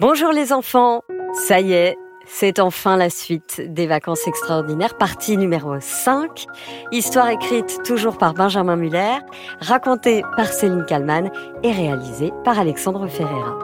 Bonjour 0.00 0.30
les 0.30 0.52
enfants, 0.52 1.02
ça 1.48 1.58
y 1.58 1.72
est, 1.72 1.98
c'est 2.24 2.60
enfin 2.60 2.96
la 2.96 3.10
suite 3.10 3.60
des 3.60 3.88
vacances 3.88 4.28
extraordinaires, 4.28 4.96
partie 4.96 5.36
numéro 5.36 5.74
5, 5.80 6.46
histoire 6.92 7.28
écrite 7.30 7.82
toujours 7.84 8.16
par 8.16 8.32
Benjamin 8.32 8.76
Muller, 8.76 9.16
racontée 9.60 10.22
par 10.36 10.46
Céline 10.46 10.84
Kallmann 10.84 11.32
et 11.64 11.72
réalisée 11.72 12.32
par 12.44 12.60
Alexandre 12.60 13.08
Ferreira. 13.08 13.58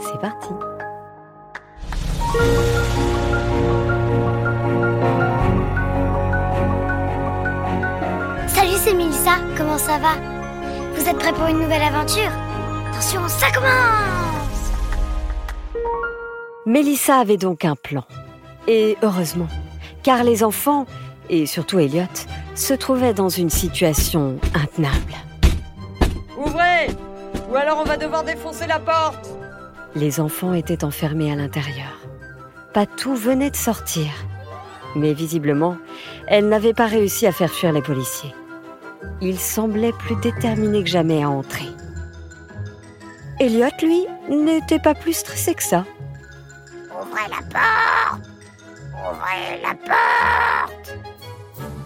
C'est 0.00 0.20
parti. 0.20 0.48
Salut, 8.48 8.76
c'est 8.76 8.92
Melissa, 8.92 9.36
comment 9.56 9.78
ça 9.78 9.98
va? 9.98 10.16
Vous 10.96 11.08
êtes 11.08 11.18
prêts 11.18 11.32
pour 11.32 11.46
une 11.46 11.60
nouvelle 11.60 11.82
aventure? 11.82 12.32
Attention, 12.90 13.20
ça 13.28 13.52
commence 13.52 14.15
Mélissa 16.66 17.18
avait 17.18 17.36
donc 17.36 17.64
un 17.64 17.76
plan. 17.76 18.02
Et 18.66 18.96
heureusement, 19.02 19.46
car 20.02 20.24
les 20.24 20.42
enfants, 20.42 20.84
et 21.30 21.46
surtout 21.46 21.78
Elliot, 21.78 22.02
se 22.56 22.74
trouvaient 22.74 23.14
dans 23.14 23.28
une 23.28 23.50
situation 23.50 24.40
intenable. 24.52 25.14
Ouvrez 26.36 26.88
Ou 27.52 27.54
alors 27.54 27.78
on 27.80 27.84
va 27.84 27.96
devoir 27.96 28.24
défoncer 28.24 28.66
la 28.66 28.80
porte 28.80 29.30
Les 29.94 30.18
enfants 30.18 30.54
étaient 30.54 30.82
enfermés 30.82 31.30
à 31.30 31.36
l'intérieur. 31.36 32.00
Patou 32.72 33.14
venait 33.14 33.50
de 33.50 33.56
sortir. 33.56 34.08
Mais 34.96 35.12
visiblement, 35.12 35.76
elle 36.26 36.48
n'avait 36.48 36.74
pas 36.74 36.86
réussi 36.86 37.28
à 37.28 37.32
faire 37.32 37.50
fuir 37.52 37.70
les 37.72 37.82
policiers. 37.82 38.34
Il 39.20 39.38
semblait 39.38 39.92
plus 39.92 40.16
déterminé 40.16 40.82
que 40.82 40.90
jamais 40.90 41.22
à 41.22 41.30
entrer. 41.30 41.66
Elliot, 43.38 43.66
lui, 43.82 44.04
n'était 44.28 44.80
pas 44.80 44.94
plus 44.94 45.12
stressé 45.12 45.54
que 45.54 45.62
ça. 45.62 45.84
Ouvrez 47.00 47.28
la 47.28 47.42
porte 47.52 48.22
Ouvrez 48.94 49.60
la 49.62 49.74
porte 49.74 50.96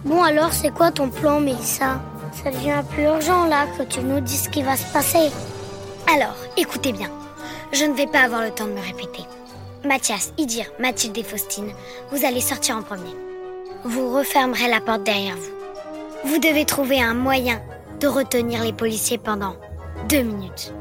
Bon 0.05 0.23
alors, 0.23 0.51
c'est 0.53 0.71
quoi 0.71 0.91
ton 0.91 1.09
plan, 1.09 1.39
Mélissa? 1.39 1.99
Ça 2.43 2.49
devient 2.49 2.81
plus 2.89 3.03
urgent 3.03 3.45
là 3.45 3.65
que 3.77 3.83
tu 3.83 4.01
nous 4.01 4.19
dises 4.19 4.43
ce 4.43 4.49
qui 4.49 4.63
va 4.63 4.75
se 4.75 4.91
passer. 4.91 5.29
Alors, 6.13 6.35
écoutez 6.57 6.91
bien. 6.91 7.09
Je 7.71 7.85
ne 7.85 7.93
vais 7.93 8.07
pas 8.07 8.21
avoir 8.21 8.41
le 8.41 8.51
temps 8.51 8.65
de 8.65 8.71
me 8.71 8.81
répéter. 8.81 9.23
Mathias, 9.85 10.33
Idir, 10.37 10.65
Mathilde 10.79 11.17
et 11.17 11.23
Faustine, 11.23 11.71
vous 12.11 12.25
allez 12.25 12.41
sortir 12.41 12.77
en 12.77 12.81
premier. 12.81 13.15
Vous 13.83 14.13
refermerez 14.13 14.69
la 14.69 14.79
porte 14.79 15.03
derrière 15.03 15.35
vous. 15.35 16.29
Vous 16.29 16.39
devez 16.39 16.65
trouver 16.65 17.01
un 17.01 17.13
moyen 17.13 17.61
de 17.99 18.07
retenir 18.07 18.63
les 18.63 18.73
policiers 18.73 19.17
pendant 19.17 19.55
deux 20.09 20.21
minutes. 20.21 20.73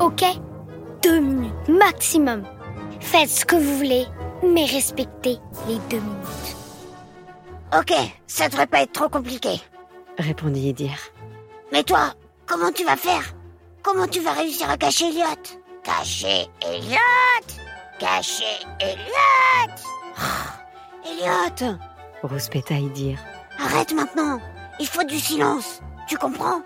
Ok? 0.00 0.24
Deux 1.02 1.20
minutes 1.20 1.68
maximum. 1.68 2.44
Faites 3.04 3.28
ce 3.28 3.44
que 3.44 3.54
vous 3.54 3.76
voulez, 3.76 4.06
mais 4.42 4.64
respectez 4.64 5.38
les 5.68 5.78
deux 5.90 6.00
minutes. 6.00 6.56
Ok, 7.78 7.92
ça 8.26 8.48
devrait 8.48 8.66
pas 8.66 8.82
être 8.82 8.92
trop 8.92 9.08
compliqué. 9.08 9.60
répondit 10.18 10.70
Idir. 10.70 10.96
Mais 11.70 11.82
toi, 11.82 12.14
comment 12.46 12.72
tu 12.72 12.82
vas 12.84 12.96
faire? 12.96 13.34
Comment 13.82 14.08
tu 14.08 14.20
vas 14.20 14.32
réussir 14.32 14.70
à 14.70 14.76
cacher 14.78 15.08
Elliot? 15.08 15.24
Cacher 15.84 16.46
Elliot 16.66 17.46
Cacher 17.98 18.58
Elliot 18.80 19.74
oh, 20.18 21.06
Elliot 21.06 21.76
rouspéta 22.22 22.74
Idir. 22.74 23.18
Arrête 23.58 23.92
maintenant 23.92 24.40
Il 24.80 24.86
faut 24.86 25.04
du 25.04 25.20
silence 25.20 25.82
Tu 26.08 26.16
comprends? 26.16 26.62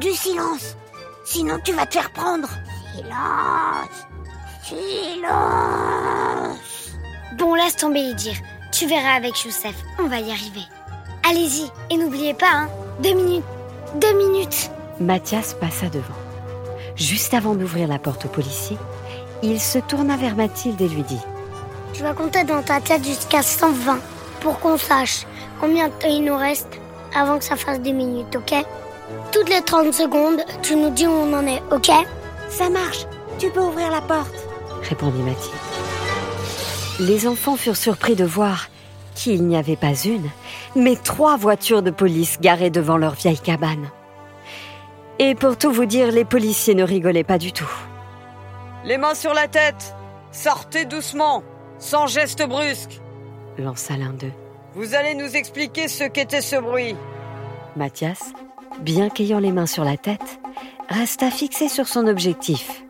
Du 0.00 0.10
silence 0.12 0.74
Sinon 1.26 1.58
tu 1.62 1.72
vas 1.72 1.86
te 1.86 1.92
faire 1.94 2.10
prendre 2.12 2.48
Silence 2.94 4.06
Silence 4.66 6.58
Bon, 7.38 7.54
laisse 7.54 7.76
tomber 7.76 8.00
Idir. 8.00 8.34
Tu 8.72 8.86
verras 8.88 9.14
avec 9.14 9.44
Youssef, 9.44 9.76
on 10.00 10.08
va 10.08 10.18
y 10.18 10.32
arriver. 10.32 10.64
Allez-y, 11.28 11.70
et 11.88 11.96
n'oubliez 11.96 12.34
pas, 12.34 12.50
hein, 12.52 12.68
deux 13.00 13.14
minutes. 13.14 13.44
Deux 14.00 14.12
minutes. 14.14 14.72
Mathias 14.98 15.54
passa 15.54 15.88
devant. 15.88 16.18
Juste 16.96 17.32
avant 17.32 17.54
d'ouvrir 17.54 17.86
la 17.86 18.00
porte 18.00 18.24
au 18.24 18.28
policier, 18.28 18.76
il 19.40 19.60
se 19.60 19.78
tourna 19.78 20.16
vers 20.16 20.34
Mathilde 20.34 20.80
et 20.80 20.88
lui 20.88 21.02
dit 21.02 21.20
Je 21.94 22.02
vais 22.02 22.14
compter 22.14 22.42
dans 22.42 22.62
ta 22.62 22.80
tête 22.80 23.04
jusqu'à 23.04 23.42
120 23.42 24.00
pour 24.40 24.58
qu'on 24.58 24.78
sache 24.78 25.26
combien 25.60 25.86
de 25.88 25.92
temps 25.92 26.08
il 26.08 26.24
nous 26.24 26.36
reste 26.36 26.80
avant 27.14 27.38
que 27.38 27.44
ça 27.44 27.54
fasse 27.54 27.80
deux 27.80 27.92
minutes, 27.92 28.34
ok? 28.34 28.66
Toutes 29.30 29.48
les 29.48 29.62
30 29.62 29.94
secondes, 29.94 30.42
tu 30.62 30.74
nous 30.74 30.90
dis 30.90 31.06
où 31.06 31.12
on 31.12 31.32
en 31.34 31.46
est, 31.46 31.62
ok? 31.70 31.92
Ça 32.48 32.68
marche 32.68 33.06
Tu 33.38 33.48
peux 33.50 33.60
ouvrir 33.60 33.92
la 33.92 34.00
porte 34.00 34.34
répondit 34.82 35.22
Mathilde. 35.22 35.54
Les 37.00 37.26
enfants 37.26 37.56
furent 37.56 37.76
surpris 37.76 38.16
de 38.16 38.24
voir 38.24 38.68
qu'il 39.14 39.46
n'y 39.46 39.56
avait 39.56 39.76
pas 39.76 39.94
une, 39.94 40.28
mais 40.74 40.96
trois 40.96 41.36
voitures 41.36 41.82
de 41.82 41.90
police 41.90 42.38
garées 42.40 42.70
devant 42.70 42.96
leur 42.96 43.14
vieille 43.14 43.38
cabane. 43.38 43.90
Et 45.18 45.34
pour 45.34 45.56
tout 45.56 45.72
vous 45.72 45.86
dire, 45.86 46.12
les 46.12 46.24
policiers 46.24 46.74
ne 46.74 46.84
rigolaient 46.84 47.24
pas 47.24 47.38
du 47.38 47.52
tout. 47.52 47.70
Les 48.84 48.98
mains 48.98 49.14
sur 49.14 49.34
la 49.34 49.48
tête 49.48 49.94
Sortez 50.32 50.84
doucement, 50.84 51.42
sans 51.78 52.06
geste 52.06 52.46
brusque 52.46 53.00
lança 53.58 53.96
l'un 53.96 54.12
d'eux. 54.12 54.32
Vous 54.74 54.94
allez 54.94 55.14
nous 55.14 55.34
expliquer 55.34 55.88
ce 55.88 56.04
qu'était 56.04 56.40
ce 56.40 56.56
bruit. 56.56 56.94
Mathias, 57.76 58.32
bien 58.80 59.08
qu'ayant 59.08 59.38
les 59.38 59.52
mains 59.52 59.66
sur 59.66 59.84
la 59.84 59.96
tête, 59.96 60.40
resta 60.88 61.30
fixé 61.30 61.68
sur 61.68 61.88
son 61.88 62.06
objectif. 62.06 62.84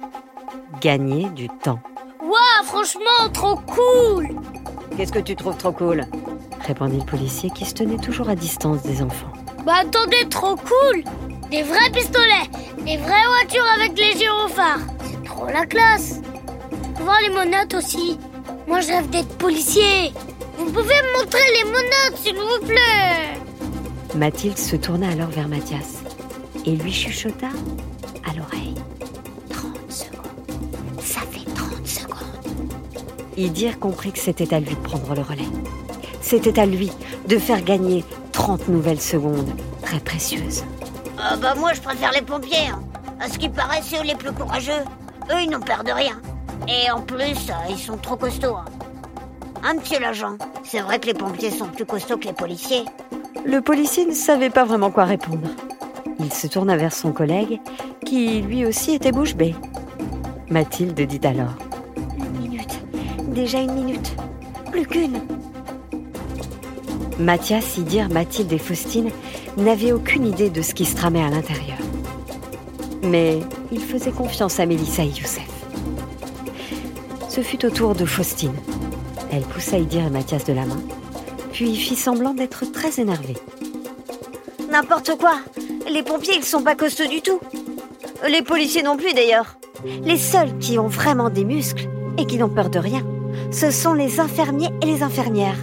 Gagner 0.81 1.29
du 1.31 1.49
temps. 1.49 1.81
Waouh, 2.21 2.65
franchement, 2.65 3.29
trop 3.33 3.57
cool. 3.57 4.29
Qu'est-ce 4.97 5.13
que 5.13 5.19
tu 5.21 5.35
trouves 5.37 5.57
trop 5.57 5.73
cool? 5.73 6.03
Répondit 6.67 6.99
le 6.99 7.05
policier 7.05 7.51
qui 7.51 7.65
se 7.65 7.75
tenait 7.75 7.97
toujours 7.99 8.29
à 8.29 8.35
distance 8.35 8.83
des 8.83 9.03
enfants. 9.03 9.33
Bah 9.65 9.75
attendez, 9.83 10.29
trop 10.29 10.57
cool. 10.57 11.05
Des 11.51 11.63
vrais 11.63 11.91
pistolets 11.91 12.51
Des 12.85 12.97
vraies 12.97 13.27
voitures 13.39 13.65
avec 13.77 13.97
les 13.99 14.13
gyrophares 14.19 14.81
C'est 15.05 15.25
trop 15.25 15.47
la 15.47 15.65
classe. 15.67 16.21
Voir 17.01 17.19
les 17.23 17.31
monottes 17.31 17.75
aussi. 17.75 18.19
Moi 18.67 18.81
je 18.81 18.89
rêve 18.89 19.09
d'être 19.11 19.39
policier. 19.39 20.13
Vous 20.59 20.67
pouvez 20.67 20.83
me 20.83 21.21
montrer 21.23 21.41
les 21.59 21.65
monottes 21.65 22.17
s'il 22.17 22.37
vous 22.37 22.67
plaît? 22.67 23.41
Mathilde 24.17 24.59
se 24.59 24.77
tourna 24.77 25.09
alors 25.11 25.29
vers 25.29 25.49
Mathias. 25.49 26.03
Et 26.65 26.73
lui 26.73 26.93
chuchota 26.93 27.49
Idir 33.37 33.79
comprit 33.79 34.13
que 34.13 34.19
c'était 34.19 34.55
à 34.55 34.61
lui 34.61 34.71
de 34.75 34.81
prendre 34.81 35.15
le 35.15 35.21
relais. 35.23 35.49
C'était 36.21 36.59
à 36.59 36.67
lui 36.67 36.91
de 37.29 37.39
faire 37.39 37.63
gagner 37.63 38.05
30 38.33 38.69
nouvelles 38.69 39.01
secondes, 39.01 39.49
très 39.83 40.01
précieuses. 40.01 40.65
Ah 41.19 41.37
bah 41.37 41.55
moi 41.57 41.73
je 41.75 41.81
préfère 41.81 42.13
les 42.13 42.23
pompiers. 42.23 42.69
hein. 42.71 42.81
À 43.21 43.29
ce 43.29 43.39
qui 43.39 43.49
paraît, 43.49 43.81
c'est 43.83 43.99
eux 43.99 44.05
les 44.05 44.15
plus 44.15 44.33
courageux. 44.33 44.73
Eux, 45.31 45.43
ils 45.43 45.51
n'ont 45.51 45.61
peur 45.61 45.83
de 45.85 45.91
rien. 45.91 46.21
Et 46.69 46.91
en 46.91 47.01
plus, 47.01 47.49
euh, 47.51 47.53
ils 47.71 47.79
sont 47.79 47.97
trop 47.97 48.17
costauds. 48.17 48.57
Hein, 48.57 48.65
Hein, 49.65 49.75
monsieur 49.81 49.99
l'agent 49.99 50.37
C'est 50.65 50.81
vrai 50.81 50.99
que 51.01 51.07
les 51.07 51.15
pompiers 51.15 51.51
sont 51.51 51.67
plus 51.67 51.87
costauds 51.87 52.19
que 52.19 52.27
les 52.27 52.33
policiers. 52.35 52.85
Le 53.45 53.61
policier 53.61 54.05
ne 54.07 54.13
savait 54.13 54.51
pas 54.51 54.65
vraiment 54.65 54.91
quoi 54.91 55.05
répondre. 55.05 55.49
Il 56.21 56.33
se 56.33 56.47
tourna 56.47 56.77
vers 56.77 56.93
son 56.93 57.13
collègue, 57.13 57.61
qui 58.05 58.43
lui 58.43 58.65
aussi 58.67 58.93
était 58.93 59.13
bouche 59.13 59.35
bée. 59.35 59.55
Mathilde 60.51 61.01
dit 61.01 61.27
alors. 61.27 61.55
Déjà 63.37 63.61
une 63.61 63.75
minute. 63.75 64.17
Plus 64.71 64.87
qu'une. 64.87 65.21
Mathias, 67.19 67.77
Idir, 67.77 68.09
Mathilde 68.09 68.51
et 68.51 68.59
Faustine 68.59 69.11
n'avaient 69.59 69.93
aucune 69.93 70.27
idée 70.27 70.49
de 70.49 70.63
ce 70.63 70.73
qui 70.73 70.87
se 70.87 70.97
tramait 70.97 71.23
à 71.23 71.29
l'intérieur. 71.29 71.77
Mais 73.03 73.41
ils 73.71 73.83
faisaient 73.83 74.11
confiance 74.11 74.59
à 74.59 74.65
Mélissa 74.65 75.03
et 75.03 75.09
Youssef. 75.09 75.47
Ce 77.29 77.43
fut 77.43 77.67
au 77.67 77.69
tour 77.69 77.95
de 77.95 78.07
Faustine. 78.07 78.55
Elle 79.31 79.43
poussa 79.43 79.77
Idir 79.77 80.07
et 80.07 80.11
Mathias 80.11 80.47
de 80.47 80.55
la 80.55 80.65
main, 80.65 80.81
puis 81.53 81.77
fit 81.77 81.95
semblant 81.95 82.33
d'être 82.33 82.65
très 82.73 83.03
énervée. 83.03 83.37
N'importe 84.73 85.11
quoi. 85.19 85.41
Les 85.93 86.03
pompiers, 86.03 86.37
ils 86.39 86.43
sont 86.43 86.63
pas 86.63 86.75
costauds 86.75 87.07
du 87.07 87.21
tout. 87.21 87.41
Les 88.31 88.41
policiers 88.41 88.83
non 88.83 88.97
plus 88.97 89.13
d'ailleurs. 89.13 89.59
Les 90.05 90.17
seuls 90.17 90.57
qui 90.57 90.79
ont 90.79 90.89
vraiment 90.89 91.29
des 91.29 91.45
muscles 91.45 91.87
et 92.17 92.25
qui 92.25 92.39
n'ont 92.39 92.49
peur 92.49 92.71
de 92.71 92.79
rien, 92.79 93.05
ce 93.51 93.71
sont 93.71 93.95
les 93.95 94.21
infirmiers 94.21 94.71
et 94.83 94.87
les 94.87 95.03
infirmières. 95.03 95.59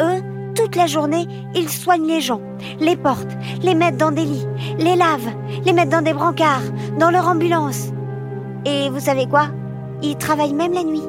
Eux, 0.00 0.22
toute 0.54 0.76
la 0.76 0.86
journée, 0.86 1.26
ils 1.54 1.68
soignent 1.68 2.06
les 2.06 2.20
gens, 2.20 2.40
les 2.80 2.96
portent, 2.96 3.36
les 3.62 3.74
mettent 3.74 3.98
dans 3.98 4.12
des 4.12 4.24
lits, 4.24 4.46
les 4.78 4.96
lavent, 4.96 5.34
les 5.64 5.72
mettent 5.72 5.90
dans 5.90 6.02
des 6.02 6.14
brancards, 6.14 6.72
dans 6.98 7.10
leur 7.10 7.28
ambulance. 7.28 7.90
Et 8.64 8.88
vous 8.90 9.00
savez 9.00 9.26
quoi? 9.26 9.48
Ils 10.02 10.16
travaillent 10.16 10.54
même 10.54 10.72
la 10.72 10.84
nuit. 10.84 11.04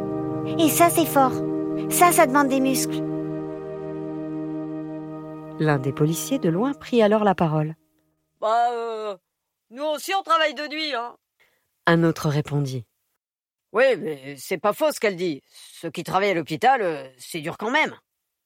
Et 0.59 0.69
ça, 0.69 0.89
c'est 0.89 1.05
fort. 1.05 1.33
Ça, 1.89 2.11
ça 2.11 2.25
demande 2.25 2.49
des 2.49 2.59
muscles. 2.59 3.03
L'un 5.59 5.79
des 5.79 5.91
policiers 5.91 6.39
de 6.39 6.49
loin 6.49 6.73
prit 6.73 7.01
alors 7.01 7.23
la 7.23 7.35
parole. 7.35 7.75
Bah, 8.39 8.71
euh, 8.71 9.15
nous 9.71 9.85
aussi 9.85 10.13
on 10.13 10.21
travaille 10.21 10.53
de 10.53 10.67
nuit, 10.67 10.93
hein. 10.93 11.15
Un 11.87 12.03
autre 12.03 12.29
répondit. 12.29 12.85
Oui, 13.77 13.83
mais 14.01 14.35
c'est 14.39 14.57
pas 14.57 14.73
faux 14.73 14.91
ce 14.91 14.99
qu'elle 14.99 15.15
dit. 15.15 15.43
Ceux 15.79 15.91
qui 15.91 16.03
travaillent 16.03 16.31
à 16.31 16.33
l'hôpital, 16.33 16.81
euh, 16.81 17.07
c'est 17.19 17.41
dur 17.41 17.57
quand 17.59 17.69
même. 17.69 17.93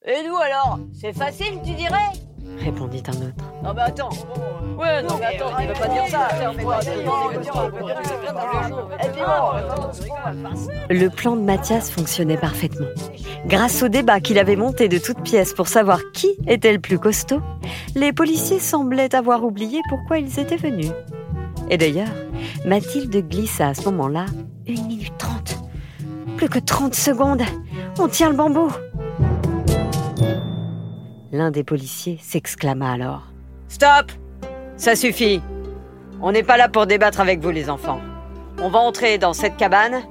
Et 0.05 0.27
nous 0.27 0.35
alors? 0.35 0.77
C'est 0.93 1.13
facile, 1.13 1.57
tu 1.63 1.71
dirais? 1.71 2.09
Répondit 2.57 3.01
un 3.07 3.11
autre. 3.11 3.53
Non 3.63 3.73
mais 3.73 3.81
attends. 3.81 4.09
Ouais, 4.77 5.01
non 5.03 5.17
mais 5.17 5.27
attends, 5.27 5.55
tu 5.57 5.67
veux 5.67 5.73
pas 5.73 5.87
dire 5.87 6.05
ça. 6.09 6.27
Le 10.89 11.07
plan 11.07 11.37
de 11.37 11.41
Mathias 11.43 11.89
fonctionnait 11.91 12.35
parfaitement. 12.35 12.89
Grâce 13.45 13.81
au 13.83 13.87
débat 13.87 14.19
qu'il 14.19 14.37
avait 14.37 14.57
monté 14.57 14.89
de 14.89 14.97
toutes 14.97 15.23
pièces 15.23 15.53
pour 15.53 15.69
savoir 15.69 16.01
qui 16.11 16.35
était 16.45 16.73
le 16.73 16.79
plus 16.79 16.99
costaud, 16.99 17.39
les 17.95 18.11
policiers 18.11 18.59
semblaient 18.59 19.15
avoir 19.15 19.45
oublié 19.45 19.79
pourquoi 19.87 20.17
ils 20.17 20.41
étaient 20.41 20.57
venus. 20.57 20.91
Et 21.69 21.77
d'ailleurs, 21.77 22.11
Mathilde 22.65 23.15
glissa 23.29 23.69
à 23.69 23.73
ce 23.73 23.85
moment-là 23.85 24.25
une 24.67 24.87
minute 24.87 25.17
trente. 25.17 25.57
Plus 26.37 26.49
que 26.49 26.59
trente 26.59 26.95
secondes. 26.95 27.43
On 27.99 28.07
tient 28.07 28.29
le 28.29 28.35
bambou. 28.35 28.71
L'un 31.31 31.51
des 31.51 31.63
policiers 31.63 32.17
s'exclama 32.21 32.91
alors. 32.91 33.27
Stop 33.69 34.11
Ça 34.75 34.95
suffit. 34.95 35.41
On 36.21 36.31
n'est 36.31 36.43
pas 36.43 36.57
là 36.57 36.69
pour 36.69 36.85
débattre 36.85 37.19
avec 37.19 37.39
vous 37.39 37.49
les 37.51 37.69
enfants. 37.69 37.99
On 38.61 38.69
va 38.69 38.79
entrer 38.79 39.17
dans 39.17 39.33
cette 39.33 39.57
cabane 39.57 40.01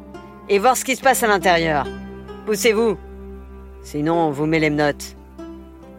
et 0.48 0.58
voir 0.58 0.76
ce 0.76 0.84
qui 0.84 0.96
se 0.96 1.02
passe 1.02 1.22
à 1.22 1.28
l'intérieur. 1.28 1.86
Poussez-vous. 2.46 2.96
Sinon, 3.82 4.14
on 4.14 4.30
vous 4.30 4.46
met 4.46 4.58
les 4.58 4.70
menottes. 4.70 5.16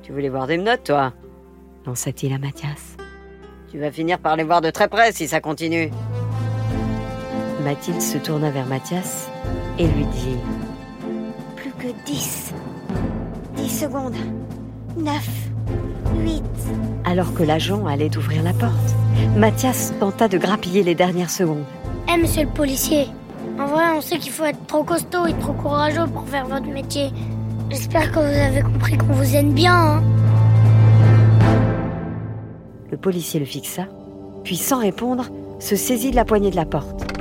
Tu 0.04 0.12
voulais 0.12 0.30
voir 0.30 0.48
des 0.48 0.58
menottes, 0.58 0.84
toi? 0.86 1.14
Lança-t-il 1.86 2.34
à 2.34 2.38
Mathias. 2.38 2.98
Tu 3.72 3.80
vas 3.80 3.92
finir 3.92 4.20
par 4.20 4.36
les 4.36 4.44
voir 4.44 4.60
de 4.60 4.70
très 4.70 4.90
près 4.90 5.14
si 5.14 5.28
ça 5.28 5.40
continue. 5.40 5.92
Mathilde 7.62 8.02
se 8.02 8.18
tourna 8.18 8.50
vers 8.50 8.66
Mathias 8.66 9.30
et 9.78 9.86
lui 9.88 10.06
dit 10.06 10.38
Plus 11.56 11.72
que 11.72 11.88
dix. 12.06 12.54
Dix 13.56 13.70
secondes. 13.70 14.16
Neuf. 14.98 15.30
Huit. 16.24 16.44
Alors 17.06 17.34
que 17.34 17.44
l'agent 17.44 17.86
allait 17.86 18.16
ouvrir 18.18 18.44
la 18.44 18.54
porte, 18.54 18.96
Mathias 19.38 19.94
tenta 20.00 20.28
de 20.28 20.38
grappiller 20.38 20.84
les 20.84 20.96
dernières 20.96 21.30
secondes. 21.30 21.64
Eh, 22.12 22.18
monsieur 22.18 22.44
le 22.44 22.50
policier, 22.50 23.08
en 23.60 23.68
vrai, 23.68 23.84
on 23.96 24.02
sait 24.02 24.18
qu'il 24.18 24.32
faut 24.32 24.46
être 24.46 24.66
trop 24.68 24.84
costaud 24.84 25.26
et 25.28 25.34
trop 25.34 25.54
courageux 25.54 26.08
pour 26.08 26.28
faire 26.28 26.48
votre 26.48 26.68
métier. 26.68 27.12
J'espère 27.70 28.12
que 28.12 28.20
vous 28.20 28.58
avez 28.58 28.62
compris 28.62 28.98
qu'on 28.98 29.14
vous 29.14 29.36
aime 29.36 29.54
bien. 29.54 29.76
Hein. 29.76 30.04
le 32.92 32.98
policier 32.98 33.40
le 33.40 33.46
fixa, 33.46 33.88
puis 34.44 34.58
sans 34.58 34.80
répondre, 34.80 35.30
se 35.60 35.76
saisit 35.76 36.12
de 36.12 36.16
la 36.16 36.26
poignée 36.26 36.52
de 36.52 36.58
la 36.58 36.66
porte. 36.66 37.21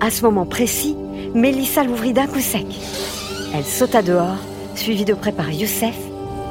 À 0.00 0.10
ce 0.10 0.22
moment 0.22 0.46
précis, 0.46 0.94
Mélissa 1.34 1.82
l'ouvrit 1.84 2.12
d'un 2.12 2.26
coup 2.26 2.40
sec. 2.40 2.66
Elle 3.54 3.64
sauta 3.64 4.02
dehors, 4.02 4.38
suivie 4.74 5.04
de 5.04 5.14
près 5.14 5.32
par 5.32 5.50
Youssef, 5.50 5.96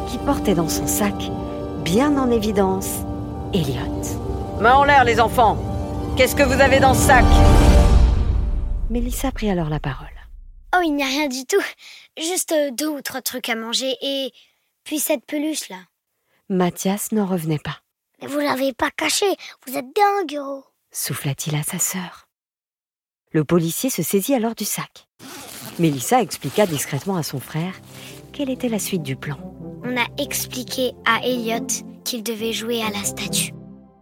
qui 0.09 0.17
portait 0.19 0.55
dans 0.55 0.69
son 0.69 0.87
sac, 0.87 1.13
bien 1.83 2.17
en 2.17 2.31
évidence, 2.31 2.89
Elliot. 3.53 4.01
Main 4.59 4.75
en 4.75 4.83
l'air, 4.83 5.03
les 5.03 5.19
enfants 5.19 5.57
Qu'est-ce 6.17 6.35
que 6.35 6.43
vous 6.43 6.61
avez 6.61 6.79
dans 6.79 6.93
ce 6.93 7.07
sac? 7.07 7.25
Mélissa 8.89 9.31
prit 9.31 9.49
alors 9.49 9.69
la 9.69 9.79
parole. 9.79 10.07
Oh, 10.75 10.81
il 10.83 10.95
n'y 10.95 11.03
a 11.03 11.07
rien 11.07 11.27
du 11.27 11.45
tout. 11.45 11.61
Juste 12.17 12.53
deux 12.73 12.87
ou 12.87 13.01
trois 13.01 13.21
trucs 13.21 13.49
à 13.49 13.55
manger 13.55 13.95
et 14.01 14.31
puis 14.85 14.99
cette 14.99 15.25
peluche 15.25 15.69
là. 15.69 15.79
Mathias 16.49 17.11
n'en 17.11 17.25
revenait 17.25 17.59
pas. 17.59 17.79
Mais 18.21 18.27
vous 18.27 18.39
l'avez 18.39 18.71
pas 18.71 18.91
caché, 18.91 19.25
vous 19.67 19.75
êtes 19.75 19.93
dingue, 19.93 20.39
gros 20.39 20.63
souffla-t-il 20.95 21.55
à 21.55 21.63
sa 21.63 21.77
sœur. 21.77 22.24
Le 23.35 23.43
policier 23.43 23.89
se 23.89 24.01
saisit 24.01 24.33
alors 24.33 24.55
du 24.55 24.63
sac. 24.63 25.09
Mélissa 25.77 26.21
expliqua 26.21 26.65
discrètement 26.65 27.17
à 27.17 27.21
son 27.21 27.41
frère 27.41 27.73
quelle 28.31 28.49
était 28.49 28.69
la 28.69 28.79
suite 28.79 29.03
du 29.03 29.17
plan. 29.17 29.35
On 29.83 29.97
a 29.97 30.05
expliqué 30.17 30.93
à 31.03 31.19
Elliot 31.21 31.67
qu'il 32.05 32.23
devait 32.23 32.53
jouer 32.53 32.81
à 32.81 32.89
la 32.91 33.03
statue, 33.03 33.51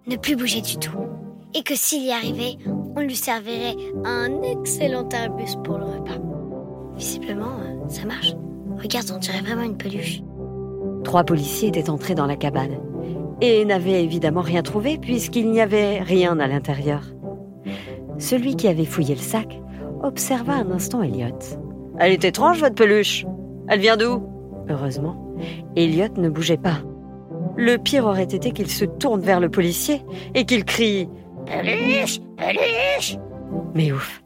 ne 0.06 0.18
plus 0.18 0.35
bouger 0.35 0.62
du 0.62 0.77
tout, 0.77 1.07
et 1.56 1.63
que 1.63 1.74
s'il 1.74 2.03
y 2.03 2.12
arrivait, 2.12 2.57
on 2.95 3.01
lui 3.01 3.15
servirait 3.15 3.75
un 4.06 4.44
excellent 4.44 5.09
arbus 5.09 5.57
pour 5.63 5.80
le 5.80 5.85
repas. 5.85 6.21
Visiblement, 6.95 7.57
euh, 7.59 7.89
ça 7.89 8.06
marche. 8.06 8.35
Regarde, 8.77 9.09
on 9.15 9.18
dirait 9.18 9.41
vraiment 9.41 9.63
une 9.63 9.77
peluche. 9.77 10.21
Trois 11.03 11.24
policiers 11.24 11.69
étaient 11.69 11.89
entrés 11.89 12.13
dans 12.13 12.27
la 12.27 12.35
cabane 12.35 12.77
et 13.41 13.65
n'avaient 13.65 14.03
évidemment 14.03 14.41
rien 14.41 14.62
trouvé 14.62 15.00
puisqu'il 15.00 15.50
n'y 15.50 15.59
avait 15.59 16.03
rien 16.03 16.39
à 16.39 16.45
l'intérieur. 16.45 17.12
Celui 18.18 18.56
qui 18.56 18.68
avait 18.68 18.86
fouillé 18.86 19.15
le 19.15 19.21
sac 19.21 19.60
observa 20.01 20.54
un 20.54 20.71
instant 20.71 21.01
Elliot. 21.01 21.38
Elle 22.00 22.12
est 22.12 22.25
étrange, 22.25 22.60
votre 22.60 22.75
peluche. 22.75 23.25
Elle 23.68 23.80
vient 23.80 23.98
d'où? 23.98 24.24
Heureusement, 24.69 25.36
Elliot 25.75 26.13
ne 26.18 26.30
bougeait 26.30 26.57
pas. 26.57 26.77
Le 27.56 27.77
pire 27.77 28.06
aurait 28.06 28.24
été 28.24 28.51
qu'il 28.51 28.69
se 28.69 28.86
tourne 28.86 29.21
vers 29.21 29.39
le 29.39 29.50
policier 29.50 30.04
et 30.33 30.45
qu'il 30.45 30.65
crie 30.65 31.07
Peluche 31.45 32.19
Peluche 32.38 33.18
Mais 33.75 33.92
ouf, 33.92 34.24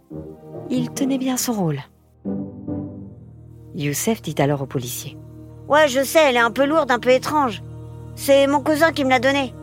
il 0.69 0.89
tenait 0.91 1.17
bien 1.17 1.37
son 1.37 1.53
rôle. 1.53 1.79
Youssef 3.75 4.21
dit 4.21 4.35
alors 4.39 4.61
au 4.61 4.65
policier 4.65 5.17
Ouais, 5.67 5.87
je 5.87 6.03
sais, 6.03 6.19
elle 6.29 6.37
est 6.37 6.39
un 6.39 6.51
peu 6.51 6.65
lourde, 6.65 6.89
un 6.91 6.99
peu 6.99 7.09
étrange. 7.09 7.61
C'est 8.15 8.47
mon 8.47 8.61
cousin 8.61 8.91
qui 8.91 9.03
me 9.03 9.09
l'a 9.09 9.19
donnée. 9.19 9.53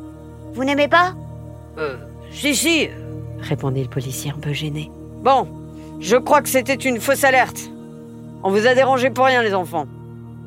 Vous 0.53 0.65
n'aimez 0.65 0.88
pas? 0.88 1.15
Euh, 1.79 1.97
si, 2.31 2.55
si, 2.55 2.88
répondit 3.44 3.82
le 3.82 3.88
policier 3.88 4.31
un 4.31 4.41
peu 4.41 4.52
gêné. 4.52 4.91
Bon, 5.23 5.46
je 6.00 6.17
crois 6.17 6.43
que 6.43 6.49
c'était 6.49 6.75
une 6.75 7.00
fausse 7.00 7.25
alerte. 7.25 7.70
On 8.43 8.50
vous 8.50 8.67
a 8.67 8.75
dérangé 8.75 9.11
pour 9.11 9.25
rien, 9.26 9.43
les 9.43 9.55
enfants. 9.55 9.87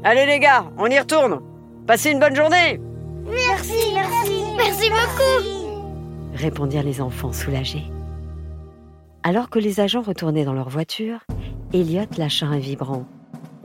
Allez, 0.03 0.25
les 0.25 0.39
gars, 0.39 0.65
on 0.77 0.87
y 0.87 0.99
retourne. 0.99 1.39
Passez 1.87 2.11
une 2.11 2.19
bonne 2.19 2.35
journée. 2.35 2.79
Merci, 3.25 3.93
merci, 3.93 4.43
merci 4.55 4.89
beaucoup. 4.89 5.87
Répondirent 6.35 6.83
les 6.83 7.01
enfants 7.01 7.33
soulagés. 7.33 7.85
Alors 9.23 9.49
que 9.49 9.59
les 9.59 9.79
agents 9.79 10.01
retournaient 10.01 10.45
dans 10.45 10.53
leur 10.53 10.69
voiture, 10.69 11.19
Elliot 11.73 12.05
lâcha 12.17 12.45
un 12.45 12.59
vibrant. 12.59 13.05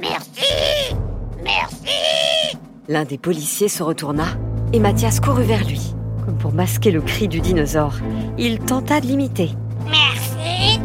Merci 0.01 0.95
Merci 1.43 2.57
L'un 2.89 3.05
des 3.05 3.19
policiers 3.19 3.69
se 3.69 3.83
retourna 3.83 4.25
et 4.73 4.81
Mathias 4.81 5.21
courut 5.21 5.45
vers 5.45 5.65
lui. 5.65 5.92
Comme 6.25 6.39
pour 6.39 6.53
masquer 6.53 6.91
le 6.91 7.01
cri 7.01 7.29
du 7.29 7.41
dinosaure, 7.41 7.97
il 8.39 8.59
tenta 8.59 9.01
de 9.01 9.07
l'imiter. 9.07 9.51
Merci 9.87 10.81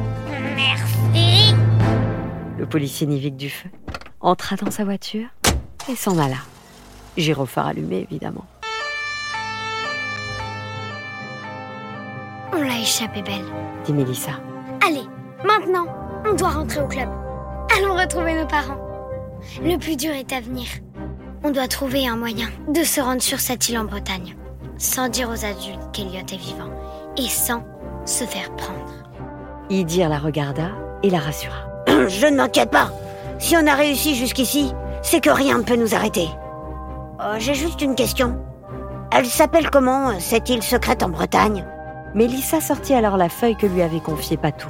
Merci 0.56 1.56
Le 2.58 2.66
policier 2.66 3.08
Nivik 3.08 3.36
du 3.36 3.50
feu 3.50 3.70
entra 4.20 4.56
dans 4.56 4.72
sa 4.72 4.84
voiture 4.84 5.28
et 5.90 5.96
s'en 5.96 6.18
alla. 6.18 6.38
Gyrophare 7.18 7.68
allumé, 7.68 8.08
évidemment. 8.10 8.46
On 12.54 12.62
l'a 12.62 12.80
échappé 12.80 13.22
belle, 13.22 13.46
dit 13.86 13.94
Mélissa. 13.94 14.32
Allez, 14.86 15.06
maintenant, 15.46 15.86
on 16.26 16.34
doit 16.34 16.50
rentrer 16.50 16.82
au 16.82 16.88
club. 16.88 17.10
Allons 17.78 17.96
retrouver 17.96 18.34
nos 18.34 18.48
parents. 18.48 18.80
Le 19.62 19.78
plus 19.78 19.96
dur 19.96 20.12
est 20.12 20.34
à 20.34 20.42
venir. 20.42 20.66
On 21.44 21.52
doit 21.52 21.68
trouver 21.68 22.08
un 22.08 22.18
moyen 22.18 22.50
de 22.68 22.84
se 22.84 23.00
rendre 23.00 23.22
sur 23.22 23.40
cette 23.40 23.70
île 23.70 23.78
en 23.78 23.86
Bretagne, 23.86 24.36
sans 24.78 25.10
dire 25.10 25.30
aux 25.30 25.46
adultes 25.46 25.92
qu'Eliot 25.94 26.20
est 26.20 26.38
vivant, 26.38 26.70
et 27.18 27.28
sans 27.28 27.64
se 28.06 28.24
faire 28.24 28.56
prendre. 28.56 28.94
Idir 29.70 30.10
la 30.10 30.20
regarda 30.20 30.70
et 31.04 31.10
la 31.10 31.20
rassura. 31.20 31.68
Je 31.88 32.28
ne 32.28 32.38
m'inquiète 32.38 32.72
pas. 32.72 32.92
Si 33.40 33.56
on 33.58 33.68
a 33.68 33.74
réussi 33.74 34.16
jusqu'ici, 34.16 34.72
c'est 35.02 35.22
que 35.22 35.30
rien 35.30 35.58
ne 35.58 35.64
peut 35.64 35.76
nous 35.76 35.94
arrêter. 35.94 36.28
Oh, 37.20 37.36
J'ai 37.38 37.54
juste 37.54 37.82
une 37.82 37.96
question. 37.96 38.38
Elle 39.12 39.26
s'appelle 39.26 39.70
comment, 39.70 40.20
cette 40.20 40.50
île 40.50 40.64
secrète 40.64 41.04
en 41.04 41.10
Bretagne? 41.10 41.66
Mélissa 42.14 42.62
sortit 42.62 42.94
alors 42.94 43.18
la 43.18 43.30
feuille 43.30 43.56
que 43.56 43.68
lui 43.68 43.82
avait 43.82 44.00
confiée 44.00 44.38
Patou. 44.38 44.70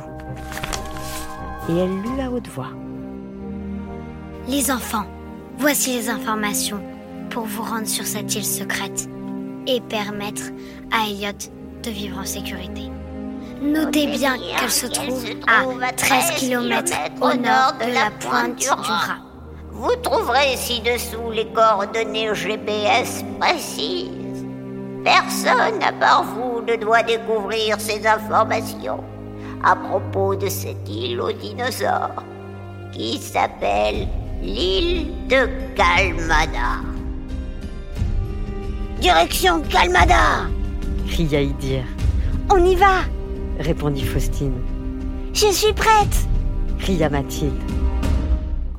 Et 1.69 1.77
elle 1.77 2.01
lut 2.01 2.21
à 2.21 2.31
haute 2.31 2.47
voix. 2.47 2.69
Les 4.47 4.71
enfants, 4.71 5.05
voici 5.57 5.93
les 5.93 6.09
informations 6.09 6.81
pour 7.29 7.43
vous 7.43 7.63
rendre 7.63 7.87
sur 7.87 8.05
cette 8.05 8.33
île 8.35 8.45
secrète 8.45 9.09
et 9.67 9.81
permettre 9.81 10.43
à 10.91 11.07
Elliot 11.07 11.38
de 11.83 11.89
vivre 11.89 12.19
en 12.19 12.25
sécurité. 12.25 12.89
Notez 13.62 14.07
bien 14.07 14.38
qu'elle 14.38 14.71
se 14.71 14.88
trouve 14.88 15.25
à 15.47 15.91
13 15.91 16.31
km 16.39 16.93
au 17.21 17.33
nord 17.33 17.74
de 17.79 17.93
la 17.93 18.12
pointe 18.19 18.55
du 18.57 18.69
rat. 18.69 19.17
Vous 19.71 19.95
trouverez 20.01 20.55
ci-dessous 20.55 21.31
les 21.31 21.47
coordonnées 21.47 22.33
GPS 22.33 23.24
précises. 23.39 24.45
Personne 25.03 25.81
à 25.81 25.91
part 25.91 26.24
vous 26.24 26.62
ne 26.62 26.75
doit 26.75 27.03
découvrir 27.03 27.79
ces 27.79 28.05
informations 28.05 29.03
à 29.63 29.75
propos 29.75 30.36
de 30.36 30.50
cette 30.50 30.88
île 30.89 31.21
aux 31.21 31.31
dinosaures 31.31 32.24
qui 32.91 33.17
s'appelle 33.17 34.07
l'île 34.41 35.27
de 35.27 35.47
Calmada. 35.75 36.97
Direction 39.00 39.62
Calmada 39.70 40.48
cria 41.08 41.42
Idir. 41.42 41.84
On 42.50 42.63
y 42.66 42.75
va 42.75 43.04
répondit 43.60 44.04
Faustine. 44.04 44.60
Je 45.34 45.48
suis 45.51 45.74
prête 45.74 46.27
cria 46.80 47.10
Mathilde. 47.10 47.54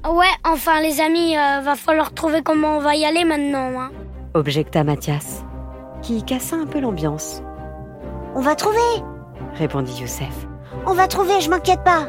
Ouais, 0.08 0.26
enfin 0.44 0.80
les 0.80 1.00
amis, 1.00 1.36
euh, 1.36 1.60
va 1.60 1.76
falloir 1.76 2.12
trouver 2.14 2.42
comment 2.42 2.78
on 2.78 2.80
va 2.80 2.96
y 2.96 3.04
aller 3.04 3.24
maintenant. 3.24 3.80
Hein. 3.80 3.90
Objecta 4.34 4.84
Mathias, 4.84 5.44
qui 6.02 6.22
cassa 6.24 6.56
un 6.56 6.66
peu 6.66 6.80
l'ambiance. 6.80 7.42
On 8.34 8.40
va 8.40 8.54
trouver, 8.54 8.78
répondit 9.54 10.00
Youssef. 10.00 10.46
On 10.86 10.94
va 10.94 11.06
trouver, 11.06 11.40
je 11.40 11.50
m'inquiète 11.50 11.84
pas. 11.84 12.06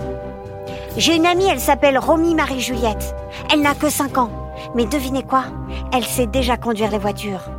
J'ai 0.98 1.16
une 1.16 1.26
amie, 1.26 1.48
elle 1.48 1.60
s'appelle 1.60 1.98
Romy 1.98 2.36
Marie-Juliette. 2.36 3.16
Elle 3.52 3.62
n'a 3.62 3.76
que 3.76 3.90
5 3.90 4.18
ans. 4.18 4.32
Mais 4.76 4.86
devinez 4.86 5.24
quoi? 5.24 5.44
Elle 5.94 6.06
sait 6.06 6.28
déjà 6.28 6.58
conduire 6.58 6.92
les 6.92 6.98
voitures. 6.98 7.50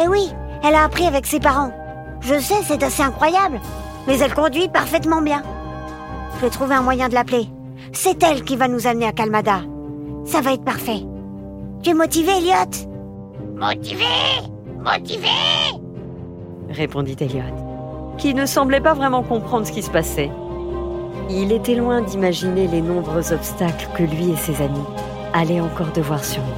Eh 0.00 0.06
oui, 0.06 0.30
elle 0.62 0.74
a 0.74 0.84
appris 0.84 1.06
avec 1.06 1.26
ses 1.26 1.40
parents. 1.40 1.72
Je 2.20 2.38
sais, 2.38 2.62
c'est 2.62 2.82
assez 2.82 3.02
incroyable. 3.02 3.60
Mais 4.06 4.18
elle 4.18 4.34
conduit 4.34 4.68
parfaitement 4.68 5.20
bien. 5.20 5.42
Je 6.36 6.42
vais 6.42 6.50
trouver 6.50 6.76
un 6.76 6.82
moyen 6.82 7.08
de 7.08 7.14
l'appeler. 7.14 7.48
C'est 7.92 8.22
elle 8.22 8.44
qui 8.44 8.56
va 8.56 8.68
nous 8.68 8.86
amener 8.86 9.06
à 9.06 9.12
Calmada. 9.12 9.60
Ça 10.24 10.40
va 10.40 10.52
être 10.52 10.64
parfait. 10.64 11.02
Tu 11.82 11.90
es 11.90 11.94
motivé, 11.94 12.32
Elliot? 12.32 12.88
Motivé 13.56 14.04
Motivé 14.78 15.28
répondit 16.70 17.16
Elliot, 17.18 18.14
qui 18.18 18.34
ne 18.34 18.46
semblait 18.46 18.80
pas 18.80 18.94
vraiment 18.94 19.22
comprendre 19.22 19.66
ce 19.66 19.72
qui 19.72 19.82
se 19.82 19.90
passait. 19.90 20.30
Il 21.30 21.50
était 21.52 21.74
loin 21.74 22.02
d'imaginer 22.02 22.68
les 22.68 22.80
nombreux 22.80 23.32
obstacles 23.32 23.88
que 23.96 24.02
lui 24.02 24.30
et 24.30 24.36
ses 24.36 24.62
amis 24.62 24.78
allaient 25.32 25.60
encore 25.60 25.92
devoir 25.92 26.24
surmonter. 26.24 26.57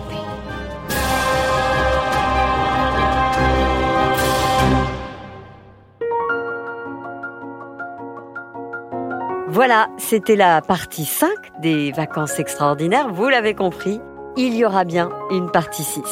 Voilà, 9.62 9.90
c'était 9.98 10.36
la 10.36 10.62
partie 10.62 11.04
5 11.04 11.28
des 11.60 11.92
vacances 11.92 12.38
extraordinaires. 12.38 13.12
Vous 13.12 13.28
l'avez 13.28 13.54
compris, 13.54 14.00
il 14.38 14.54
y 14.54 14.64
aura 14.64 14.84
bien 14.84 15.10
une 15.30 15.50
partie 15.50 15.84
6. 15.84 16.02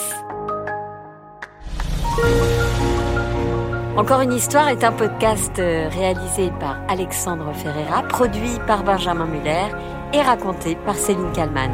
Encore 3.96 4.20
une 4.20 4.34
histoire 4.34 4.68
est 4.68 4.84
un 4.84 4.92
podcast 4.92 5.58
euh, 5.58 5.88
réalisé 5.88 6.52
par 6.60 6.76
Alexandre 6.90 7.50
Ferreira, 7.54 8.02
produit 8.02 8.58
par 8.66 8.84
Benjamin 8.84 9.24
Muller 9.24 9.68
et 10.12 10.20
raconté 10.20 10.76
par 10.84 10.96
Céline 10.96 11.32
Kallmann. 11.32 11.72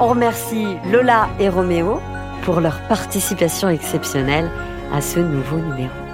On 0.00 0.08
remercie 0.08 0.78
Lola 0.90 1.28
et 1.38 1.48
Roméo 1.48 2.00
pour 2.42 2.60
leur 2.60 2.80
participation 2.88 3.68
exceptionnelle 3.68 4.50
à 4.92 5.00
ce 5.00 5.20
nouveau 5.20 5.58
numéro. 5.58 6.05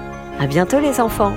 À 0.43 0.49
bientôt 0.49 0.81
les 0.81 1.01
enfants. 1.01 1.35